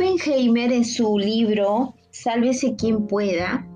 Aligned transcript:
Oppenheimer 0.00 0.72
en 0.72 0.84
su 0.84 1.18
libro 1.18 1.96
Sálvese 2.12 2.76
quien 2.76 3.08
pueda 3.08 3.66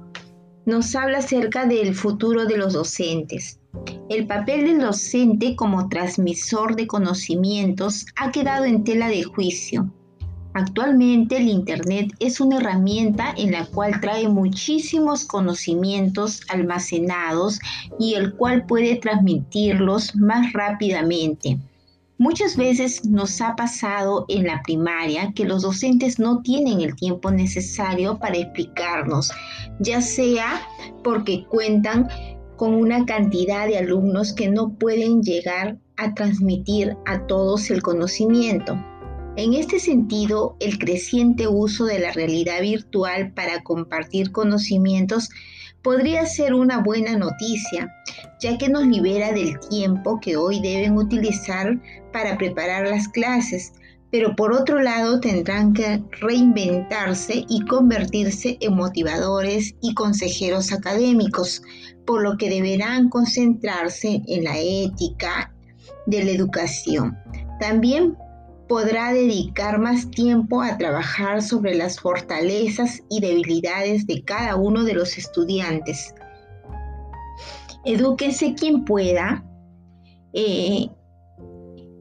nos 0.66 0.94
habla 0.94 1.18
acerca 1.18 1.66
del 1.66 1.96
futuro 1.96 2.44
de 2.44 2.58
los 2.58 2.74
docentes. 2.74 3.58
El 4.08 4.28
papel 4.28 4.66
del 4.66 4.78
docente 4.78 5.56
como 5.56 5.88
transmisor 5.88 6.76
de 6.76 6.86
conocimientos 6.86 8.06
ha 8.14 8.30
quedado 8.30 8.66
en 8.66 8.84
tela 8.84 9.08
de 9.08 9.24
juicio. 9.24 9.92
Actualmente 10.54 11.38
el 11.38 11.48
Internet 11.48 12.12
es 12.20 12.40
una 12.40 12.58
herramienta 12.58 13.34
en 13.36 13.50
la 13.50 13.66
cual 13.66 14.00
trae 14.00 14.28
muchísimos 14.28 15.24
conocimientos 15.24 16.42
almacenados 16.48 17.58
y 17.98 18.14
el 18.14 18.34
cual 18.34 18.64
puede 18.66 18.94
transmitirlos 18.94 20.14
más 20.14 20.52
rápidamente. 20.52 21.58
Muchas 22.18 22.56
veces 22.56 23.04
nos 23.04 23.40
ha 23.40 23.56
pasado 23.56 24.26
en 24.28 24.46
la 24.46 24.62
primaria 24.62 25.32
que 25.34 25.44
los 25.44 25.62
docentes 25.62 26.18
no 26.18 26.42
tienen 26.42 26.80
el 26.80 26.94
tiempo 26.94 27.30
necesario 27.30 28.18
para 28.18 28.36
explicarnos, 28.36 29.30
ya 29.80 30.00
sea 30.00 30.62
porque 31.02 31.44
cuentan 31.48 32.08
con 32.56 32.74
una 32.74 33.04
cantidad 33.06 33.66
de 33.66 33.78
alumnos 33.78 34.32
que 34.32 34.48
no 34.48 34.74
pueden 34.74 35.22
llegar 35.22 35.78
a 35.96 36.14
transmitir 36.14 36.96
a 37.06 37.26
todos 37.26 37.70
el 37.70 37.82
conocimiento. 37.82 38.78
En 39.36 39.54
este 39.54 39.80
sentido, 39.80 40.56
el 40.60 40.78
creciente 40.78 41.48
uso 41.48 41.86
de 41.86 41.98
la 41.98 42.12
realidad 42.12 42.60
virtual 42.60 43.32
para 43.32 43.62
compartir 43.62 44.30
conocimientos 44.30 45.30
podría 45.82 46.26
ser 46.26 46.54
una 46.54 46.78
buena 46.82 47.16
noticia, 47.16 47.90
ya 48.42 48.58
que 48.58 48.68
nos 48.68 48.84
libera 48.84 49.32
del 49.32 49.58
tiempo 49.70 50.18
que 50.20 50.36
hoy 50.36 50.60
deben 50.60 50.96
utilizar 50.96 51.80
para 52.12 52.36
preparar 52.36 52.88
las 52.88 53.06
clases, 53.06 53.72
pero 54.10 54.34
por 54.34 54.52
otro 54.52 54.80
lado 54.80 55.20
tendrán 55.20 55.72
que 55.72 56.02
reinventarse 56.20 57.44
y 57.48 57.64
convertirse 57.66 58.58
en 58.60 58.74
motivadores 58.74 59.76
y 59.80 59.94
consejeros 59.94 60.72
académicos, 60.72 61.62
por 62.04 62.22
lo 62.22 62.36
que 62.36 62.50
deberán 62.50 63.08
concentrarse 63.10 64.20
en 64.26 64.42
la 64.42 64.58
ética 64.58 65.54
de 66.06 66.24
la 66.24 66.32
educación. 66.32 67.16
También 67.60 68.16
podrá 68.68 69.12
dedicar 69.12 69.78
más 69.78 70.10
tiempo 70.10 70.62
a 70.62 70.76
trabajar 70.78 71.42
sobre 71.42 71.76
las 71.76 72.00
fortalezas 72.00 73.02
y 73.08 73.20
debilidades 73.20 74.04
de 74.08 74.24
cada 74.24 74.56
uno 74.56 74.82
de 74.82 74.94
los 74.94 75.16
estudiantes. 75.16 76.12
Edúquese 77.84 78.54
quien 78.54 78.84
pueda. 78.84 79.44
Eh, 80.32 80.88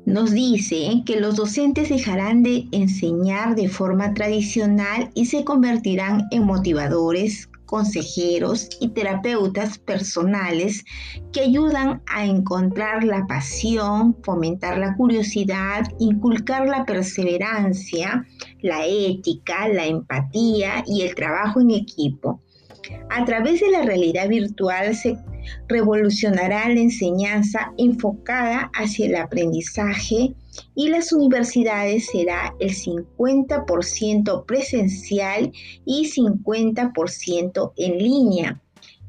nos 0.06 0.32
dice 0.32 1.04
que 1.06 1.20
los 1.20 1.36
docentes 1.36 1.90
dejarán 1.90 2.44
de 2.44 2.68
enseñar 2.72 3.56
de 3.56 3.70
forma 3.70 4.14
tradicional 4.14 5.10
y 5.14 5.26
se 5.28 5.44
convertirán 5.44 6.28
en 6.32 6.46
motivadores, 6.46 7.48
consejeros 7.66 8.68
y 8.82 8.90
terapeutas 8.90 9.78
personales 9.78 10.84
que 11.32 11.40
ayudan 11.40 12.02
a 12.14 12.26
encontrar 12.26 13.06
la 13.06 13.26
pasión, 13.28 14.18
fomentar 14.23 14.78
la 14.78 14.95
curiosidad, 14.98 15.86
inculcar 15.98 16.68
la 16.68 16.84
perseverancia, 16.84 18.26
la 18.62 18.86
ética, 18.86 19.70
la 19.70 19.86
empatía 19.86 20.84
y 20.86 21.04
el 21.04 21.16
trabajo 21.16 21.62
en 21.62 21.72
equipo. 21.72 22.42
A 23.10 23.23
través 23.23 23.62
de 23.62 23.72
la 23.72 23.84
realidad 23.84 24.28
virtual 24.28 24.94
se 24.94 25.18
revolucionará 25.67 26.67
la 26.70 26.80
enseñanza 26.80 27.73
enfocada 27.78 28.72
hacia 28.73 29.08
el 29.08 29.16
aprendizaje 29.16 30.36
y 30.75 30.89
las 30.89 31.11
universidades 31.11 32.08
será 32.11 32.56
el 32.59 32.72
50% 32.72 34.45
presencial 34.45 35.52
y 35.86 36.11
50% 36.11 37.73
en 37.77 37.98
línea, 37.98 38.61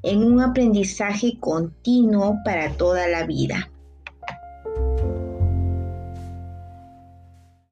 en 0.02 0.24
un 0.24 0.40
aprendizaje 0.40 1.38
continuo 1.38 2.38
para 2.44 2.72
toda 2.76 3.08
la 3.08 3.24
vida. 3.26 3.70